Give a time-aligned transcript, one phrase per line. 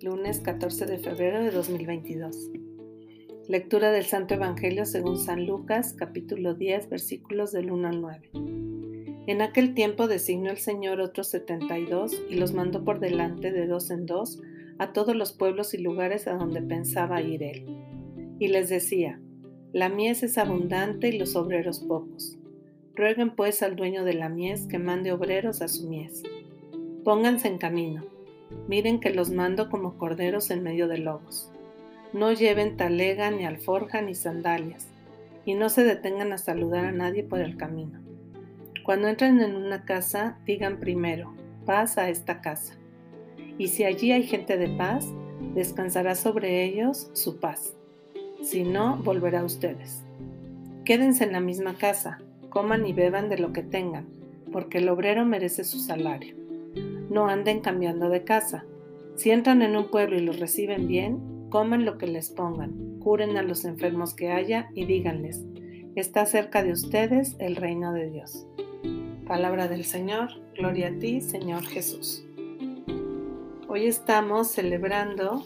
[0.00, 2.50] lunes 14 de febrero de 2022.
[3.48, 8.30] Lectura del Santo Evangelio según San Lucas, capítulo 10, versículos del 1 al 9.
[9.26, 13.90] En aquel tiempo designó el Señor otros 72 y los mandó por delante de dos
[13.90, 14.40] en dos
[14.78, 17.66] a todos los pueblos y lugares a donde pensaba ir él.
[18.38, 19.20] Y les decía,
[19.72, 22.38] la mies es abundante y los obreros pocos.
[22.94, 26.22] Rueguen pues al dueño de la mies que mande obreros a su mies.
[27.04, 28.15] Pónganse en camino.
[28.68, 31.50] Miren que los mando como corderos en medio de lobos.
[32.12, 34.88] No lleven talega, ni alforja, ni sandalias,
[35.44, 38.00] y no se detengan a saludar a nadie por el camino.
[38.84, 42.74] Cuando entren en una casa, digan primero, paz a esta casa.
[43.58, 45.06] Y si allí hay gente de paz,
[45.54, 47.74] descansará sobre ellos su paz.
[48.42, 50.02] Si no, volverá a ustedes.
[50.84, 54.06] Quédense en la misma casa, coman y beban de lo que tengan,
[54.52, 56.45] porque el obrero merece su salario.
[57.10, 58.64] No anden cambiando de casa.
[59.14, 63.36] Si entran en un pueblo y los reciben bien, coman lo que les pongan, curen
[63.36, 65.44] a los enfermos que haya y díganles,
[65.94, 68.46] está cerca de ustedes el reino de Dios.
[69.26, 72.26] Palabra del Señor, gloria a ti, Señor Jesús.
[73.68, 75.44] Hoy estamos celebrando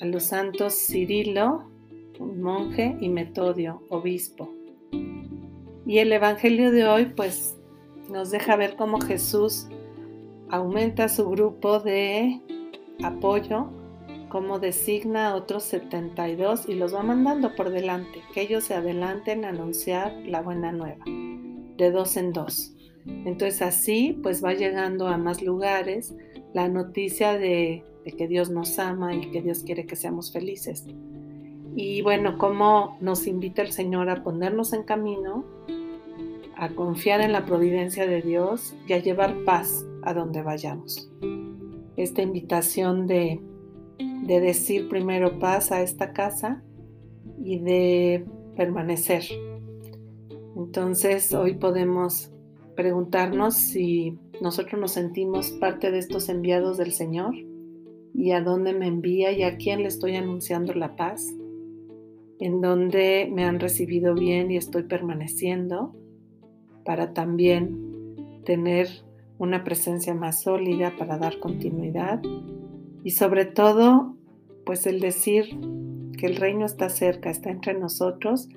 [0.00, 1.70] a los santos Cirilo,
[2.18, 4.52] un monje, y Metodio, obispo.
[5.86, 7.56] Y el Evangelio de hoy pues
[8.10, 9.68] nos deja ver cómo Jesús
[10.54, 12.40] aumenta su grupo de
[13.02, 13.70] apoyo,
[14.28, 19.44] cómo designa a otros 72 y los va mandando por delante, que ellos se adelanten
[19.44, 22.72] a anunciar la buena nueva, de dos en dos.
[23.04, 26.14] Entonces así pues va llegando a más lugares
[26.52, 30.86] la noticia de, de que Dios nos ama y que Dios quiere que seamos felices.
[31.74, 35.44] Y bueno, cómo nos invita el Señor a ponernos en camino,
[36.56, 41.10] a confiar en la providencia de Dios y a llevar paz a donde vayamos.
[41.96, 43.40] Esta invitación de,
[43.98, 46.62] de decir primero paz a esta casa
[47.42, 48.24] y de
[48.56, 49.24] permanecer.
[50.56, 52.32] Entonces hoy podemos
[52.76, 57.34] preguntarnos si nosotros nos sentimos parte de estos enviados del Señor
[58.12, 61.34] y a dónde me envía y a quién le estoy anunciando la paz
[62.38, 65.94] en donde me han recibido bien y estoy permaneciendo
[66.84, 68.88] para también tener
[69.38, 72.22] una presencia más sólida para dar continuidad
[73.02, 74.16] y sobre todo
[74.64, 75.58] pues el decir
[76.16, 78.48] que el reino está cerca, está entre nosotros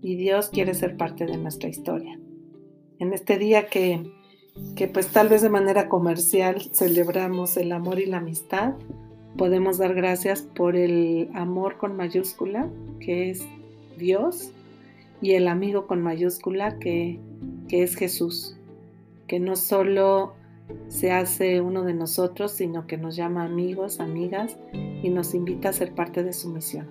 [0.00, 2.18] y Dios quiere ser parte de nuestra historia.
[2.98, 4.10] En este día que,
[4.74, 8.74] que pues tal vez de manera comercial celebramos el amor y la amistad,
[9.36, 12.68] podemos dar gracias por el amor con mayúscula,
[13.00, 13.46] que es
[13.96, 14.52] Dios,
[15.20, 17.20] y el amigo con mayúscula, que,
[17.68, 18.56] que es Jesús,
[19.32, 20.34] que no solo
[20.88, 24.58] se hace uno de nosotros, sino que nos llama amigos, amigas,
[25.02, 26.90] y nos invita a ser parte de su misión.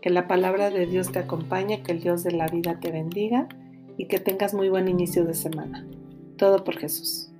[0.00, 3.48] Que la palabra de Dios te acompañe, que el Dios de la vida te bendiga
[3.98, 5.84] y que tengas muy buen inicio de semana.
[6.36, 7.32] Todo por Jesús.